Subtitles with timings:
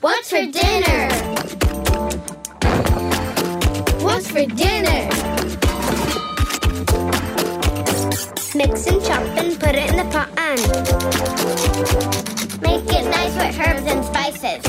[0.00, 1.08] What's for dinner?
[3.98, 5.08] What's for dinner?
[8.54, 10.60] Mix and chop and put it in the pot and
[12.62, 14.64] make it nice with herbs and spices.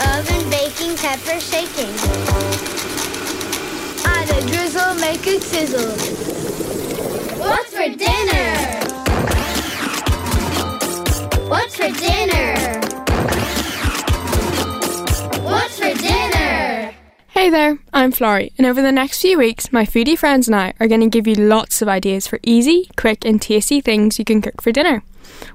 [0.00, 1.92] Oven baking, pepper shaking.
[4.06, 5.92] Add a drizzle, make it sizzle.
[7.38, 8.54] What's for dinner?
[11.50, 12.85] What's for dinner?
[15.56, 16.94] What's for dinner?
[17.28, 20.74] Hey there, I'm Florrie, and over the next few weeks, my foodie friends and I
[20.78, 24.26] are going to give you lots of ideas for easy, quick, and tasty things you
[24.26, 25.02] can cook for dinner.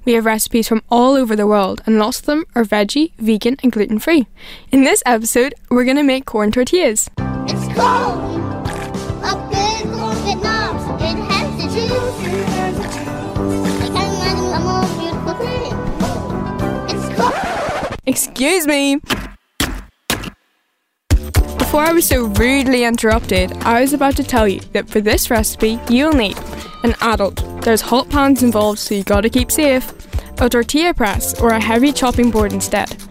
[0.03, 3.57] We have recipes from all over the world, and lots of them are veggie, vegan,
[3.61, 4.25] and gluten free.
[4.71, 7.07] In this episode, we're going to make corn tortillas.
[7.19, 8.41] It's cold.
[9.23, 10.77] A big corn Vietnam.
[10.99, 12.17] It has the juice.
[13.81, 15.73] I can't a more beautiful thing.
[16.89, 17.99] It's cold.
[18.07, 18.99] Excuse me!
[21.71, 25.29] Before I was so rudely interrupted, I was about to tell you that for this
[25.29, 26.37] recipe, you'll need
[26.83, 27.41] an adult.
[27.61, 29.89] There's hot pans involved, so you gotta keep safe.
[30.41, 33.01] A tortilla press or a heavy chopping board instead.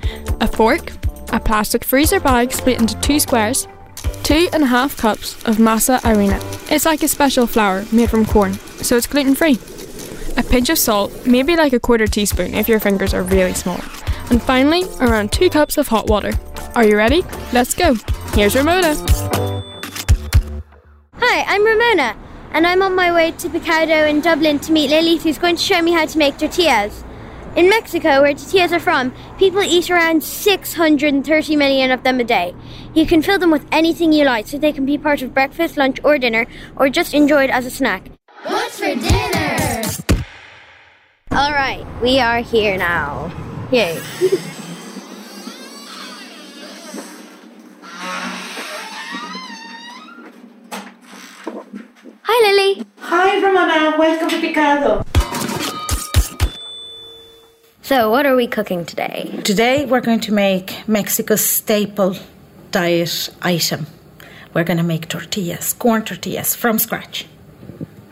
[0.42, 0.92] A fork,
[1.32, 3.66] a plastic freezer bag split into two squares,
[4.24, 6.38] two and a half cups of masa harina.
[6.70, 9.58] It's like a special flour made from corn, so it's gluten free.
[10.36, 13.80] A pinch of salt, maybe like a quarter teaspoon if your fingers are really small.
[14.28, 16.32] And finally, around two cups of hot water.
[16.74, 17.22] Are you ready?
[17.54, 17.96] Let's go.
[18.34, 18.94] Here's Ramona.
[21.14, 22.16] Hi, I'm Ramona,
[22.52, 25.62] and I'm on my way to Picado in Dublin to meet Lily, who's going to
[25.62, 27.02] show me how to make tortillas.
[27.56, 32.54] In Mexico, where tortillas are from, people eat around 630 million of them a day.
[32.94, 35.76] You can fill them with anything you like, so they can be part of breakfast,
[35.76, 38.06] lunch, or dinner, or just enjoyed as a snack.
[38.44, 39.82] What's for dinner?
[41.32, 43.32] Alright, we are here now.
[43.72, 44.00] Yay.
[52.42, 52.86] Hi, Lily.
[53.00, 55.04] Hi Ramona, welcome to Picado.
[57.82, 59.42] So, what are we cooking today?
[59.44, 62.16] Today we're going to make Mexico's staple
[62.70, 63.86] diet item.
[64.54, 67.26] We're going to make tortillas, corn tortillas from scratch.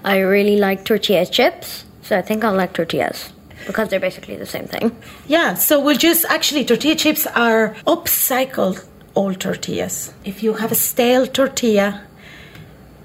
[0.05, 3.33] I really like tortilla chips, so I think I'll like tortillas
[3.67, 4.95] because they're basically the same thing.
[5.27, 8.85] Yeah, so we'll just actually tortilla chips are upcycled
[9.15, 10.13] old tortillas.
[10.27, 12.03] If you have a stale tortilla,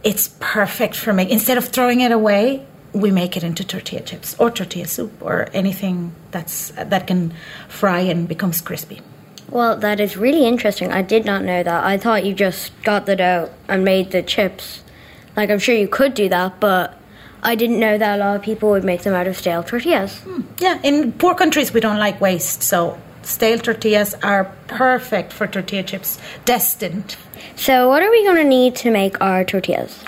[0.04, 1.30] it's perfect for me.
[1.32, 5.50] Instead of throwing it away, we make it into tortilla chips or tortilla soup or
[5.54, 7.34] anything that's that can
[7.68, 9.02] fry and becomes crispy.
[9.50, 10.92] Well, that is really interesting.
[10.92, 11.84] I did not know that.
[11.84, 14.84] I thought you just got the dough and made the chips.
[15.36, 16.98] Like, I'm sure you could do that, but
[17.42, 20.20] I didn't know that a lot of people would make them out of stale tortillas.
[20.20, 20.42] Hmm.
[20.60, 25.84] Yeah, in poor countries we don't like waste, so stale tortillas are perfect for tortilla
[25.84, 27.16] chips, destined.
[27.56, 30.04] So, what are we going to need to make our tortillas?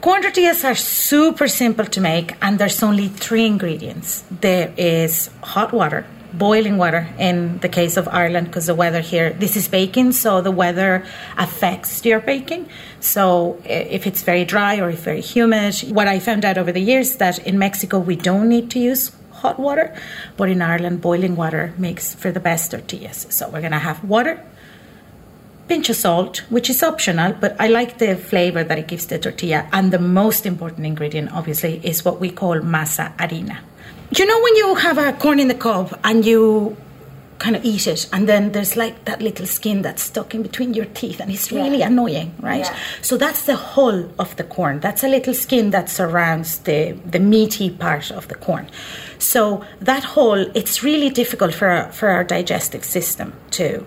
[0.00, 4.24] Corn tortillas are super simple to make, and there's only three ingredients.
[4.30, 9.30] There is hot water, boiling water in the case of Ireland, because the weather here,
[9.30, 11.04] this is baking, so the weather
[11.38, 12.68] affects your baking.
[13.00, 16.80] So if it's very dry or if very humid, what I found out over the
[16.80, 19.10] years that in Mexico we don't need to use
[19.42, 19.94] hot water,
[20.36, 23.26] but in Ireland boiling water makes for the best tortillas.
[23.30, 24.42] So we're gonna have water,
[25.68, 29.18] pinch of salt, which is optional, but I like the flavor that it gives the
[29.18, 29.68] tortilla.
[29.72, 33.58] And the most important ingredient, obviously, is what we call masa harina.
[34.10, 36.76] You know, when you have a corn in the cob and you
[37.38, 40.74] kind of eat it, and then there's like that little skin that's stuck in between
[40.74, 42.66] your teeth, and it's really annoying, right?
[43.02, 44.80] So that's the hull of the corn.
[44.80, 48.70] That's a little skin that surrounds the, the meaty part of the corn.
[49.18, 53.84] So that hull, it's really difficult for our, for our digestive system to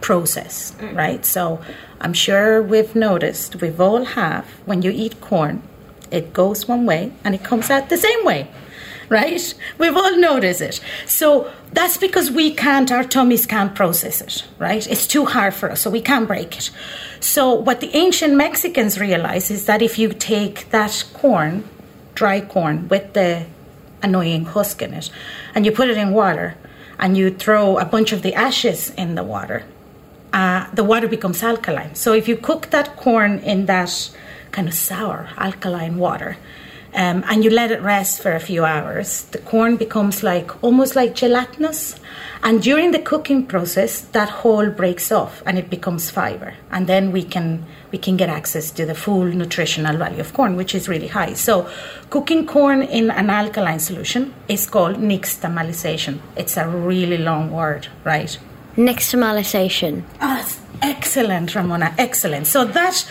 [0.00, 0.94] process, mm.
[0.94, 1.24] right?
[1.24, 1.60] So
[2.00, 5.62] I'm sure we've noticed, we've all have, when you eat corn,
[6.10, 8.50] it goes one way and it comes out the same way,
[9.08, 9.54] right?
[9.78, 10.80] We've all noticed it.
[11.06, 14.86] So that's because we can't, our tummies can't process it, right?
[14.86, 16.70] It's too hard for us, so we can't break it.
[17.20, 21.68] So what the ancient Mexicans realized is that if you take that corn,
[22.14, 23.46] dry corn, with the
[24.02, 25.10] annoying husk in it,
[25.54, 26.56] and you put it in water,
[26.98, 29.64] and you throw a bunch of the ashes in the water,
[30.32, 31.94] uh, the water becomes alkaline.
[31.94, 34.10] So if you cook that corn in that
[34.50, 36.36] kind of sour alkaline water,
[36.94, 40.94] um, and you let it rest for a few hours, the corn becomes like almost
[40.94, 41.98] like gelatinous.
[42.42, 47.10] And during the cooking process, that hull breaks off and it becomes fiber, and then
[47.10, 50.88] we can we can get access to the full nutritional value of corn, which is
[50.88, 51.32] really high.
[51.34, 51.68] So,
[52.10, 56.18] cooking corn in an alkaline solution is called nixtamalization.
[56.36, 58.38] It's a really long word, right?
[58.76, 60.02] Nixtamalization.
[60.20, 60.46] Ah,
[60.82, 61.94] excellent, Ramona.
[61.96, 62.46] Excellent.
[62.46, 63.08] So that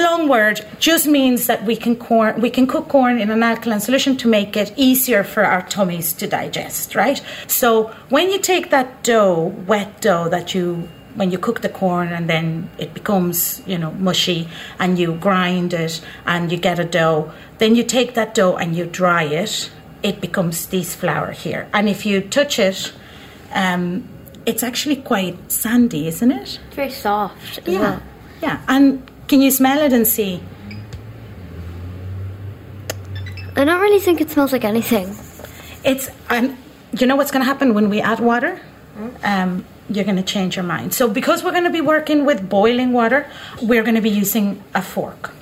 [0.00, 3.80] long word just means that we can corn we can cook corn in an alkaline
[3.80, 7.22] solution to make it easier for our tummies to digest, right?
[7.46, 12.08] So when you take that dough, wet dough that you when you cook the corn
[12.08, 14.48] and then it becomes you know mushy
[14.78, 18.76] and you grind it and you get a dough then you take that dough and
[18.76, 19.70] you dry it
[20.02, 22.92] it becomes this flour here and if you touch it
[23.52, 24.06] um,
[24.44, 27.60] it's actually quite sandy isn't it very soft.
[27.66, 28.02] yeah well.
[28.42, 30.40] yeah and can you smell it and see
[33.56, 35.08] I don't really think it smells like anything.
[35.84, 36.56] It's and
[36.98, 38.60] you know what's going to happen when we add water?
[39.24, 40.94] Um, you're going to change your mind.
[40.94, 43.28] So because we're going to be working with boiling water,
[43.60, 45.32] we're going to be using a fork.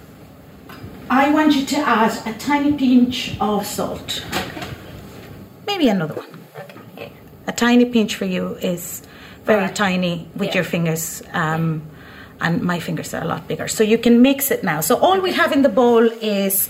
[1.11, 4.25] I want you to add a tiny pinch of salt.
[5.67, 7.11] Maybe another one.
[7.47, 9.03] A tiny pinch for you is
[9.45, 11.23] very tiny with your fingers.
[11.33, 11.83] Um,
[12.43, 13.69] and my fingers are a lot bigger.
[13.69, 14.81] So you can mix it now.
[14.81, 16.69] So all we have in the bowl is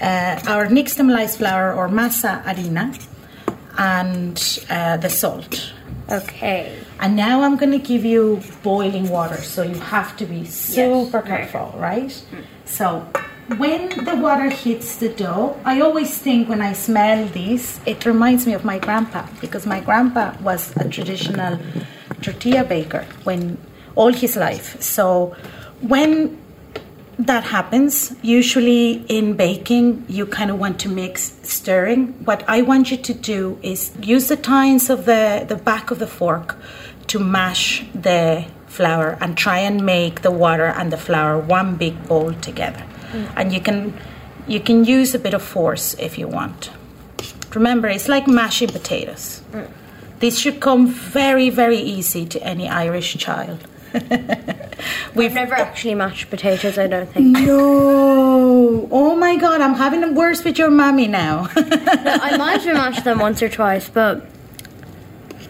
[0.00, 2.94] uh, our nixtamalized flour or masa harina
[3.76, 5.72] and uh, the salt.
[6.10, 6.78] Okay.
[7.00, 11.22] And now I'm going to give you boiling water, so you have to be super
[11.22, 12.12] careful, right?
[12.66, 13.08] So
[13.56, 18.46] when the water hits the dough, I always think when I smell this, it reminds
[18.46, 21.58] me of my grandpa because my grandpa was a traditional
[22.22, 23.58] tortilla baker when
[23.96, 24.80] all his life.
[24.82, 25.36] So
[25.80, 26.40] when
[27.18, 32.08] that happens, usually in baking, you kind of want to mix stirring.
[32.24, 35.98] What I want you to do is use the tines of the, the back of
[35.98, 36.56] the fork
[37.08, 42.08] to mash the flour and try and make the water and the flour one big
[42.08, 42.84] bowl together.
[43.12, 43.32] Mm.
[43.36, 43.94] And you can
[44.46, 46.70] you can use a bit of force if you want.
[47.54, 49.42] Remember, it's like mashing potatoes.
[49.52, 49.70] Mm.
[50.18, 53.66] This should come very, very easy to any Irish child.
[55.14, 57.26] We've never actually mashed potatoes, I don't think.
[57.38, 58.88] No.
[58.90, 61.48] Oh my god, I'm having it worse with your mommy now.
[61.56, 64.26] I might have mashed them once or twice, but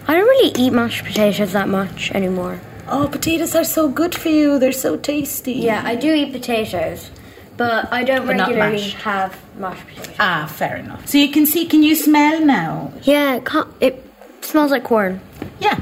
[0.06, 2.60] I don't really eat mashed potatoes that much anymore.
[2.88, 4.58] oh, potatoes are so good for you.
[4.58, 5.54] They're so tasty.
[5.54, 7.10] Yeah, I do eat potatoes,
[7.56, 8.96] but I don't But regularly mashed.
[8.98, 10.16] have mashed potatoes.
[10.20, 11.06] Ah, fair enough.
[11.08, 12.92] So you can see, can you smell now?
[13.02, 13.48] Yeah, it,
[13.80, 14.04] it
[14.42, 15.20] smells like corn.
[15.58, 15.80] Yeah.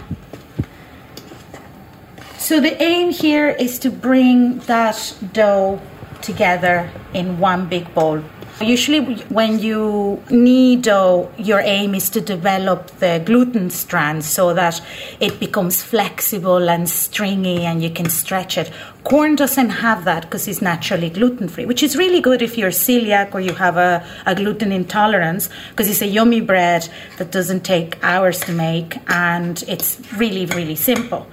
[2.42, 5.80] So the aim here is to bring that dough
[6.22, 8.20] together in one big bowl.
[8.60, 14.82] Usually, when you knead dough, your aim is to develop the gluten strands so that
[15.20, 18.72] it becomes flexible and stringy and you can stretch it.
[19.04, 22.70] Corn doesn't have that because it's naturally gluten free, which is really good if you're
[22.70, 26.88] celiac or you have a, a gluten intolerance because it's a yummy bread
[27.18, 31.28] that doesn't take hours to make and it's really, really simple.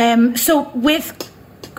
[0.00, 1.12] Um, so with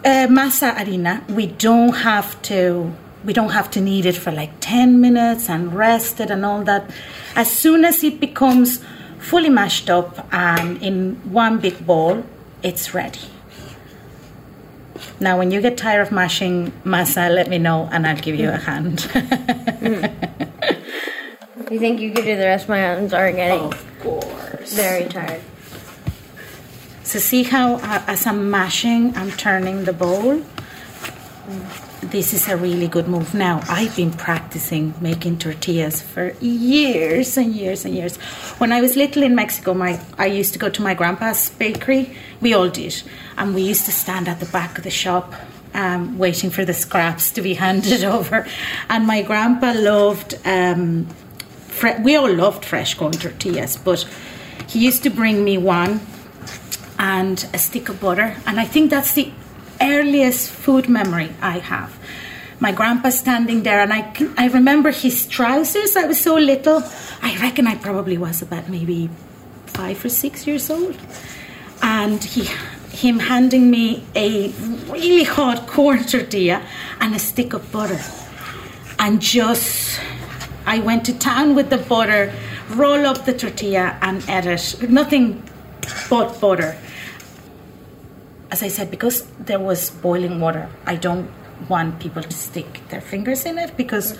[0.05, 2.93] uh, masa harina, we don't have to
[3.25, 6.63] we don't have to knead it for like 10 minutes and rest it and all
[6.63, 6.89] that.
[7.35, 8.79] As soon as it becomes
[9.19, 12.23] fully mashed up and in one big bowl,
[12.63, 13.29] it's ready.
[15.19, 18.49] Now, when you get tired of mashing masa, let me know and I'll give you
[18.49, 19.09] a hand.
[21.71, 22.67] You think you could do the rest?
[22.67, 24.73] My hands are getting of course.
[24.73, 25.41] very tired.
[27.11, 30.41] So see how uh, as I'm mashing, I'm turning the bowl.
[32.03, 33.33] This is a really good move.
[33.33, 38.15] Now I've been practicing making tortillas for years and years and years.
[38.59, 42.15] When I was little in Mexico, my I used to go to my grandpa's bakery.
[42.39, 43.03] We all did,
[43.37, 45.33] and we used to stand at the back of the shop.
[45.73, 48.47] Um, waiting for the scraps to be handed over,
[48.87, 50.39] and my grandpa loved.
[50.45, 51.07] Um,
[51.67, 54.07] fre- we all loved fresh corn tortillas, but
[54.67, 55.99] he used to bring me one
[57.01, 58.37] and a stick of butter.
[58.45, 59.31] And I think that's the
[59.81, 61.97] earliest food memory I have.
[62.59, 65.97] My grandpa standing there, and I, I remember his trousers.
[65.97, 66.83] I was so little.
[67.23, 69.09] I reckon I probably was about maybe
[69.65, 70.95] five or six years old.
[71.81, 72.47] And he,
[72.95, 74.49] him handing me a
[74.87, 76.61] really hot corn tortilla
[76.99, 77.99] and a stick of butter.
[78.99, 79.99] And just,
[80.67, 82.31] I went to town with the butter,
[82.69, 84.87] roll up the tortilla and ate it.
[84.87, 85.41] Nothing
[86.07, 86.77] but butter
[88.51, 91.31] as I said, because there was boiling water, I don't
[91.69, 94.17] want people to stick their fingers in it because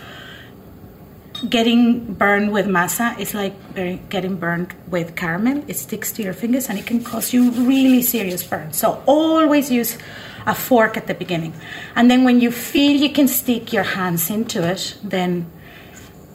[1.50, 3.54] getting burned with masa is like
[4.10, 5.64] getting burned with caramel.
[5.68, 8.78] It sticks to your fingers and it can cause you really serious burns.
[8.78, 9.98] So always use
[10.46, 11.54] a fork at the beginning.
[11.96, 15.52] And then when you feel you can stick your hands into it, then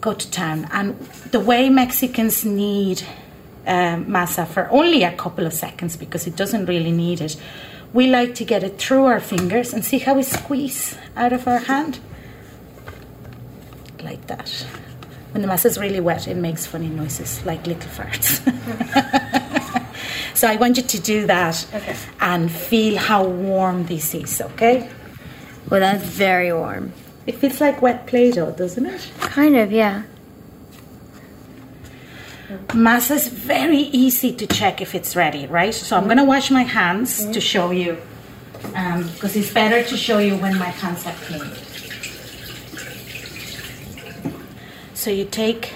[0.01, 0.69] go to town.
[0.73, 0.99] And
[1.31, 3.03] the way Mexicans knead
[3.67, 7.37] um, masa for only a couple of seconds because it doesn't really need it.
[7.97, 11.49] We like to get it through our fingers and see how we squeeze out of
[11.49, 11.99] our hand.
[14.03, 14.51] Like that.
[15.31, 18.45] When the masa is really wet, it makes funny noises like little farts.
[20.35, 21.67] so I want you to do that
[22.21, 24.91] and feel how warm this is, okay?
[25.71, 26.93] Well, that's very warm.
[27.27, 29.11] It feels like wet Play Doh, doesn't it?
[29.21, 30.03] Kind of, yeah.
[32.69, 35.75] Masa is very easy to check if it's ready, right?
[35.75, 36.09] So I'm mm-hmm.
[36.09, 37.99] going to wash my hands to show you,
[38.75, 41.51] um, because it's better to show you when my hands are clean.
[44.95, 45.73] So you take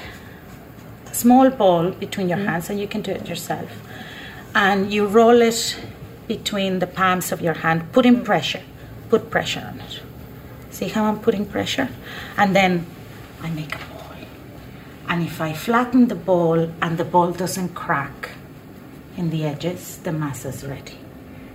[1.06, 2.48] a small ball between your mm-hmm.
[2.48, 3.70] hands, and you can do it yourself,
[4.54, 5.76] and you roll it
[6.28, 8.24] between the palms of your hand, putting mm-hmm.
[8.24, 8.62] pressure.
[9.08, 10.00] Put pressure on it.
[10.70, 11.88] See how I'm putting pressure?
[12.36, 12.86] And then
[13.42, 14.00] I make a ball.
[15.10, 18.30] And if I flatten the ball and the ball doesn't crack
[19.16, 20.96] in the edges, the masa's ready.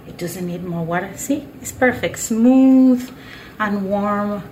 [0.07, 1.11] It doesn't need more water.
[1.15, 3.09] See, it's perfect, smooth
[3.57, 4.43] and warm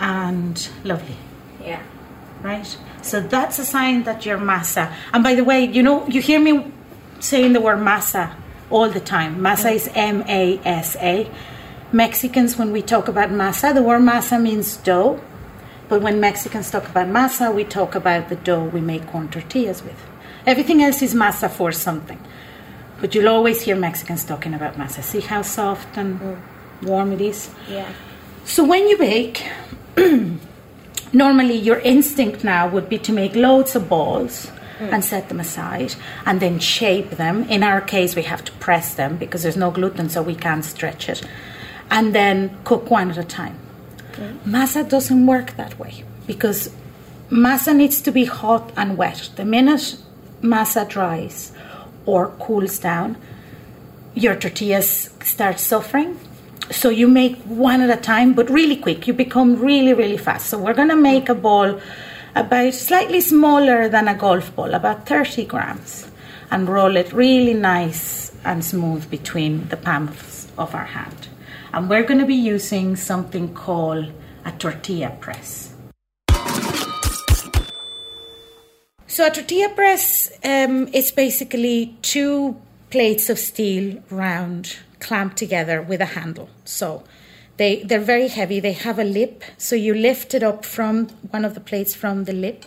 [0.00, 1.16] and lovely,
[1.64, 1.80] Yeah.
[2.42, 2.66] right?
[3.00, 4.92] So that's a sign that your masa.
[5.14, 6.72] And by the way, you know, you hear me
[7.20, 8.32] saying the word masa
[8.70, 9.36] all the time.
[9.38, 11.30] Masa is M A S A.
[11.92, 15.20] Mexicans, when we talk about masa, the word masa means dough.
[15.92, 19.82] But when Mexicans talk about masa, we talk about the dough we make corn tortillas
[19.82, 20.02] with.
[20.46, 22.18] Everything else is masa for something.
[22.98, 25.02] But you'll always hear Mexicans talking about masa.
[25.02, 26.40] See how soft and mm.
[26.84, 27.50] warm it is?
[27.68, 27.92] Yeah.
[28.46, 29.46] So when you bake,
[31.12, 34.90] normally your instinct now would be to make loads of balls mm.
[34.90, 35.94] and set them aside
[36.24, 37.42] and then shape them.
[37.50, 40.64] In our case, we have to press them because there's no gluten, so we can't
[40.64, 41.22] stretch it.
[41.90, 43.58] And then cook one at a time.
[44.44, 46.70] Masa doesn't work that way because
[47.30, 49.30] masa needs to be hot and wet.
[49.36, 49.96] The minute
[50.42, 51.52] masa dries
[52.06, 53.16] or cools down,
[54.14, 56.18] your tortillas start suffering.
[56.70, 59.06] So you make one at a time, but really quick.
[59.06, 60.46] You become really, really fast.
[60.46, 61.80] So we're going to make a ball
[62.34, 66.10] about slightly smaller than a golf ball, about 30 grams,
[66.50, 71.28] and roll it really nice and smooth between the palms of our hand.
[71.72, 74.12] And we're going to be using something called
[74.44, 75.74] a tortilla press.
[79.06, 82.56] So a tortilla press um, is basically two
[82.90, 86.48] plates of steel round clamped together with a handle.
[86.64, 87.04] So
[87.56, 88.60] they they're very heavy.
[88.60, 92.24] They have a lip, so you lift it up from one of the plates from
[92.24, 92.64] the lip,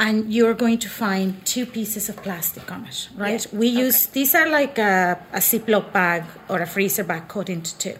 [0.00, 3.10] and you're going to find two pieces of plastic on it.
[3.14, 3.46] Right?
[3.52, 7.76] We use these are like a, a Ziploc bag or a freezer bag cut into
[7.76, 7.96] two.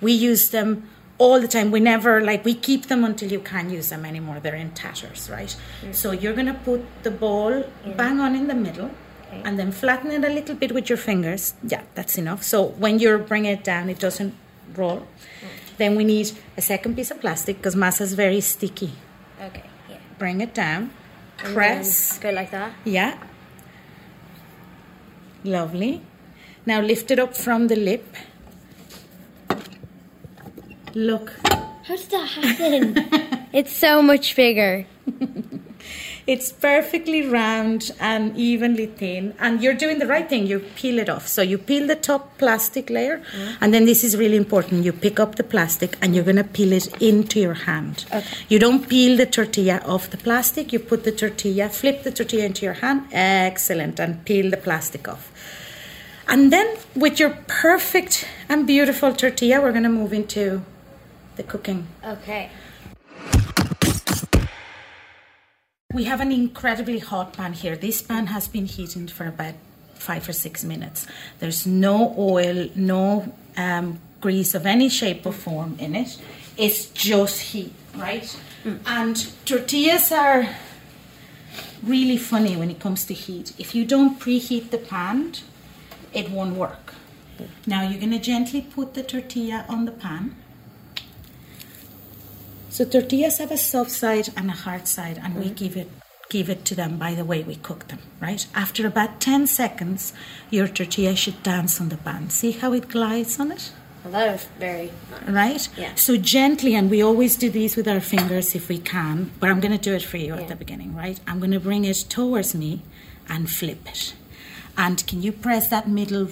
[0.00, 1.70] We use them all the time.
[1.70, 4.40] We never like we keep them until you can't use them anymore.
[4.40, 5.56] They're in tatters, right?
[5.92, 7.64] So you're gonna put the ball
[7.96, 8.90] bang on in the middle.
[9.44, 11.54] And then flatten it a little bit with your fingers.
[11.62, 12.42] Yeah, that's enough.
[12.42, 14.34] So when you're bringing it down, it doesn't
[14.74, 15.06] roll.
[15.76, 18.92] Then we need a second piece of plastic because masa is very sticky.
[19.40, 19.64] Okay.
[19.88, 19.98] Yeah.
[20.18, 20.90] Bring it down,
[21.38, 22.18] press.
[22.18, 22.72] Go mm, like that.
[22.84, 23.18] Yeah.
[25.44, 26.02] Lovely.
[26.66, 28.04] Now lift it up from the lip.
[30.94, 33.46] Look, How did that happen?
[33.52, 34.86] it's so much bigger.
[36.28, 39.34] it's perfectly round and evenly thin.
[39.38, 40.46] And you're doing the right thing.
[40.46, 41.26] You peel it off.
[41.26, 43.22] So you peel the top plastic layer.
[43.34, 43.56] Mm.
[43.62, 44.84] And then this is really important.
[44.84, 48.04] You pick up the plastic and you're going to peel it into your hand.
[48.12, 48.26] Okay.
[48.50, 50.70] You don't peel the tortilla off the plastic.
[50.70, 53.06] You put the tortilla, flip the tortilla into your hand.
[53.10, 53.98] Excellent.
[53.98, 55.32] And peel the plastic off.
[56.28, 60.60] And then with your perfect and beautiful tortilla, we're going to move into
[61.36, 61.86] the cooking.
[62.04, 62.50] Okay.
[65.94, 67.74] We have an incredibly hot pan here.
[67.74, 69.54] This pan has been heated for about
[69.94, 71.06] five or six minutes.
[71.38, 76.20] There's no oil, no um, grease of any shape or form in it.
[76.58, 78.38] It's just heat, right?
[78.84, 80.54] And tortillas are
[81.82, 83.54] really funny when it comes to heat.
[83.58, 85.32] If you don't preheat the pan,
[86.12, 86.92] it won't work.
[87.66, 90.36] Now you're going to gently put the tortilla on the pan.
[92.78, 95.90] So tortillas have a soft side and a hard side, and we give it
[96.30, 98.46] give it to them by the way we cook them, right?
[98.54, 100.12] After about 10 seconds,
[100.48, 102.30] your tortilla should dance on the pan.
[102.30, 103.72] See how it glides on it?
[104.04, 104.92] That was very.
[105.26, 105.68] right?
[105.76, 105.96] Yeah.
[105.96, 109.58] So gently, and we always do these with our fingers if we can, but I'm
[109.58, 110.42] going to do it for you Yeah.
[110.42, 111.18] at the beginning, right?
[111.26, 112.82] I'm going to bring it towards me
[113.28, 114.14] and flip it.
[114.76, 116.28] And can you press that middle?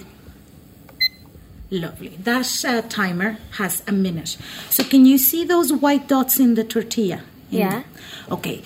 [1.69, 2.09] Lovely.
[2.23, 4.37] That uh, timer has a minute.
[4.69, 7.21] So can you see those white dots in the tortilla?
[7.51, 7.83] In- Yeah.
[8.31, 8.61] Okay.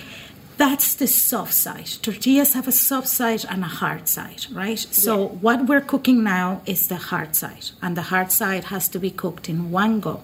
[0.58, 1.88] That's the soft side.
[2.02, 4.78] Tortillas have a soft side and a hard side, right?
[4.78, 8.98] So what we're cooking now is the hard side, and the hard side has to
[9.00, 10.22] be cooked in one go.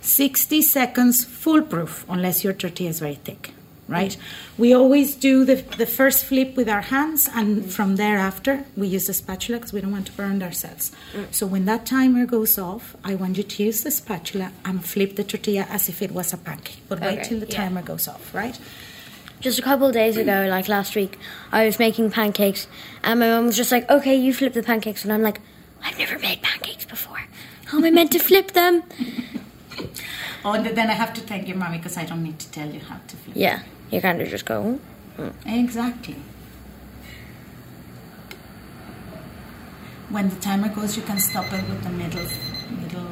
[0.00, 3.52] 60 seconds foolproof unless your tortilla is very thick,
[3.88, 4.16] right?
[4.58, 9.06] We always do the, the first flip with our hands, and from thereafter, we use
[9.06, 10.90] the spatula because we don't want to burn ourselves.
[11.12, 11.32] Mm.
[11.32, 15.16] So when that timer goes off, I want you to use the spatula and flip
[15.16, 16.80] the tortilla as if it was a pancake.
[16.88, 17.56] But wait Okay, till the yeah.
[17.64, 18.58] timer goes off, right?
[19.40, 21.18] Just a couple of days ago, like last week,
[21.52, 22.66] I was making pancakes,
[23.04, 25.40] and my mum was just like, "Okay, you flip the pancakes," and I'm like,
[25.84, 27.20] "I've never made pancakes before.
[27.66, 28.82] How am I meant to flip them?"
[30.44, 32.70] Oh, and then I have to thank your mommy because I don't need to tell
[32.70, 33.36] you how to flip.
[33.36, 34.78] Yeah, you kind of just go.
[35.16, 35.28] Hmm.
[35.48, 36.16] Exactly.
[40.08, 42.22] When the timer goes, you can stop it with the middle,
[42.80, 43.06] middle.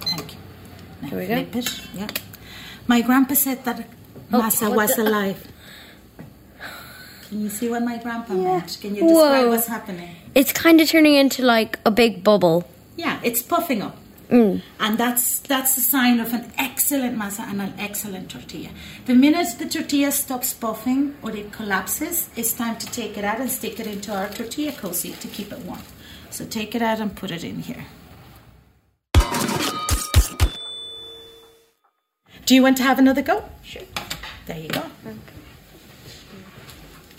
[0.00, 0.38] Thank you.
[1.02, 1.58] Now Here we go.
[1.58, 1.80] it.
[1.94, 2.06] Yeah.
[2.86, 3.86] My grandpa said that
[4.32, 5.46] Oh, masa what was the- alive.
[7.28, 8.78] Can you see what my grandpa meant?
[8.80, 9.48] Can you describe Whoa.
[9.50, 10.14] what's happening?
[10.34, 12.64] It's kind of turning into like a big bubble.
[12.96, 13.96] Yeah, it's puffing up.
[14.28, 14.60] Mm.
[14.80, 18.70] And that's that's a sign of an excellent masa and an excellent tortilla.
[19.06, 23.40] The minute the tortilla stops puffing or it collapses, it's time to take it out
[23.40, 25.82] and stick it into our tortilla cozy to keep it warm.
[26.30, 27.86] So take it out and put it in here.
[32.46, 33.44] Do you want to have another go?
[33.62, 33.82] Sure.
[34.46, 34.82] There you go.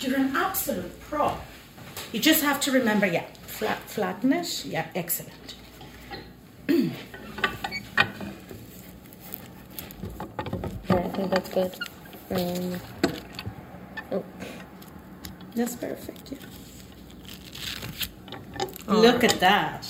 [0.00, 1.36] You're an absolute pro.
[2.12, 4.64] You just have to remember, yeah, flat, flatten it.
[4.64, 5.54] Yeah, excellent.
[6.68, 6.90] Yeah,
[10.90, 11.74] I think that's good.
[12.30, 12.80] Um,
[14.12, 14.24] oh,
[15.54, 16.38] That's perfect, yeah.
[18.86, 19.86] Look at that.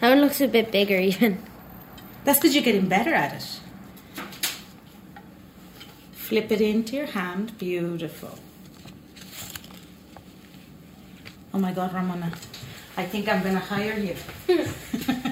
[0.00, 1.42] that one looks a bit bigger, even.
[2.24, 3.60] That's because you're getting better at it.
[6.12, 7.58] Flip it into your hand.
[7.58, 8.38] Beautiful.
[11.52, 12.30] Oh my God, Ramona.
[12.96, 14.14] I think I'm going to hire you.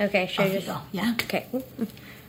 [0.00, 0.78] Okay, Off you go.
[0.92, 1.12] Yeah.
[1.22, 1.46] Okay.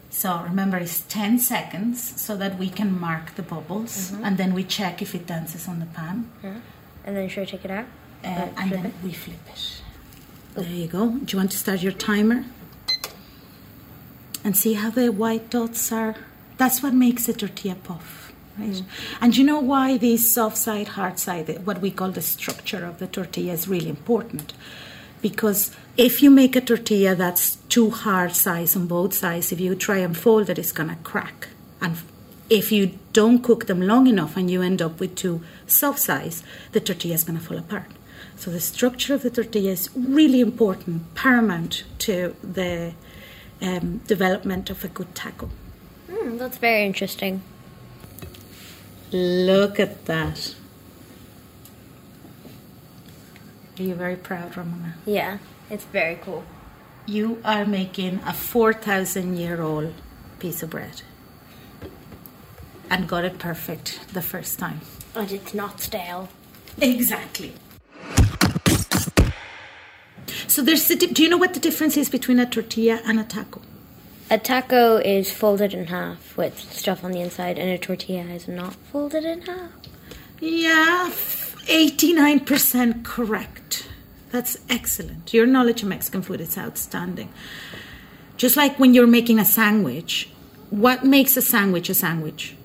[0.10, 4.64] So remember, it's 10 seconds so that we can mark the bubbles and then we
[4.64, 6.30] check if it dances on the pan.
[6.44, 6.56] Yeah.
[7.06, 7.86] And then should I take it out?
[8.24, 8.94] Uh, Uh, and then it?
[9.04, 9.82] we flip it.
[10.56, 11.10] There you go.
[11.10, 12.46] Do you want to start your timer?
[14.44, 16.16] And see how the white dots are?
[16.58, 18.82] That's what makes a tortilla puff, right?
[19.22, 22.98] And you know why this soft side, hard side, what we call the structure of
[23.00, 24.54] the tortilla is really important?
[25.22, 29.74] Because if you make a tortilla that's too hard size on both sides, if you
[29.76, 31.50] try and fold it, it's gonna crack.
[31.82, 31.98] And
[32.50, 36.44] if you don't cook them long enough and you end up with too soft size,
[36.72, 37.92] the tortilla is gonna fall apart.
[38.36, 42.94] So the structure of the tortilla is really important, paramount to the
[43.60, 45.50] um, development of a good taco.
[46.10, 47.42] Hmm, that's very interesting.
[49.12, 50.54] Look at that.
[53.80, 54.96] Are you very proud, Ramona?
[55.06, 55.38] Yeah,
[55.70, 56.44] it's very cool.
[57.06, 59.94] You are making a 4,000 year old
[60.40, 61.02] piece of bread
[62.90, 64.82] and got it perfect the first time.
[65.16, 66.30] And it's not stale.
[66.80, 67.54] Exactly.
[70.48, 73.20] So there's the di- do you know what the difference is between a tortilla and
[73.20, 73.62] a taco?
[74.30, 78.48] A taco is folded in half with stuff on the inside, and a tortilla is
[78.48, 79.72] not folded in half.
[80.40, 81.10] Yeah,
[81.66, 83.87] 89% correct.
[84.38, 85.34] That's excellent.
[85.34, 87.30] Your knowledge of Mexican food is outstanding.
[88.38, 90.30] Just like when you're making a sandwich,
[90.70, 92.56] what makes a sandwich a sandwich?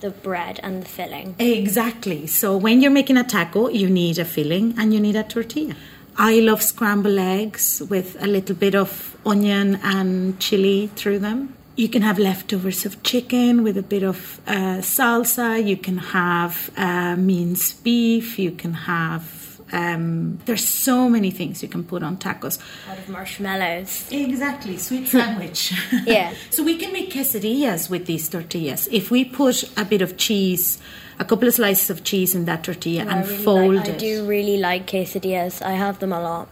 [0.00, 1.36] The bread and the filling.
[1.38, 2.26] Exactly.
[2.26, 5.76] So when you're making a taco, you need a filling and you need a tortilla.
[6.16, 11.54] I love scrambled eggs with a little bit of onion and chili through them.
[11.76, 15.64] You can have leftovers of chicken with a bit of uh, salsa.
[15.64, 18.36] You can have uh, minced beef.
[18.36, 19.51] You can have.
[19.72, 22.58] Um, there's so many things you can put on tacos.
[22.88, 24.06] Out of marshmallows.
[24.10, 25.72] Exactly, sweet sandwich.
[26.06, 26.34] Yeah.
[26.50, 28.88] so we can make quesadillas with these tortillas.
[28.92, 30.78] If we put a bit of cheese,
[31.18, 33.94] a couple of slices of cheese in that tortilla I and really fold like, it.
[33.94, 35.62] I do really like quesadillas.
[35.62, 36.48] I have them a lot.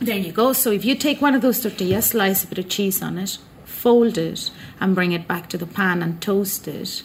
[0.00, 0.52] There you go.
[0.52, 3.38] So if you take one of those tortillas, slice a bit of cheese on it,
[3.64, 4.50] fold it,
[4.80, 7.02] and bring it back to the pan and toast it.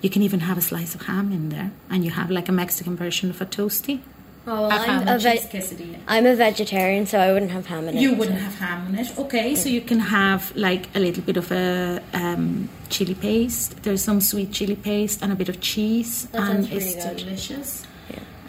[0.00, 2.52] You can even have a slice of ham in there, and you have like a
[2.52, 4.00] Mexican version of a toasty.
[4.46, 5.98] Oh, I'm a and veg- cheese quesadilla.
[6.08, 8.00] I'm a vegetarian, so I wouldn't have ham in it.
[8.00, 9.54] You wouldn't have ham in it, okay?
[9.54, 13.82] So you can have like a little bit of a um, chili paste.
[13.84, 17.16] There's some sweet chili paste and a bit of cheese, That and really it's good.
[17.18, 17.86] delicious.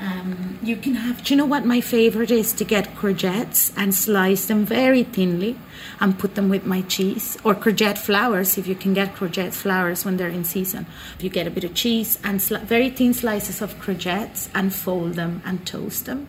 [0.04, 1.24] Um, you can have.
[1.24, 2.52] Do you know what my favorite is?
[2.54, 5.58] To get courgettes and slice them very thinly,
[6.02, 8.58] and put them with my cheese or courgette flowers.
[8.58, 10.86] If you can get courgette flowers when they're in season,
[11.20, 15.14] you get a bit of cheese and sli- very thin slices of courgettes and fold
[15.14, 16.28] them and toast them.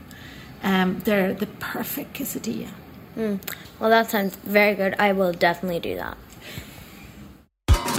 [0.63, 2.71] Um, they're the perfect quesadilla.
[3.17, 4.95] Well, that sounds very good.
[4.99, 6.17] I will definitely do that.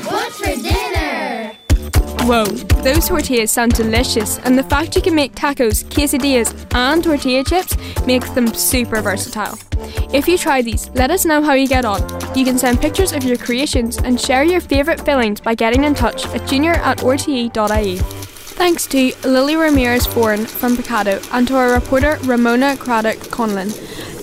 [0.10, 1.05] What's for dinner?
[2.26, 2.46] Whoa,
[2.82, 7.78] those tortillas sound delicious, and the fact you can make tacos, quesadillas, and tortilla chips
[8.08, 9.60] makes them super versatile.
[10.12, 12.02] If you try these, let us know how you get on.
[12.36, 15.94] You can send pictures of your creations and share your favourite fillings by getting in
[15.94, 17.98] touch at junior at rte.ie.
[17.98, 23.70] Thanks to Lily Ramirez Foran from Picado and to our reporter Ramona Craddock Conlon.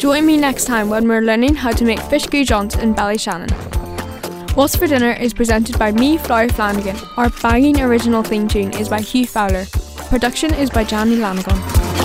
[0.00, 3.71] Join me next time when we're learning how to make fish goujons in Ballyshannon.
[4.54, 6.94] What's for Dinner is presented by me, Florrie Flanagan.
[7.16, 9.64] Our banging original theme tune is by Hugh Fowler.
[10.10, 12.01] Production is by Johnny Lanagan.